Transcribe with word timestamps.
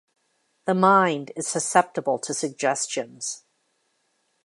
The 0.65 0.73
mind 0.73 1.31
is 1.35 1.45
susceptible 1.47 2.17
to 2.21 2.33
suggestions. 2.33 3.43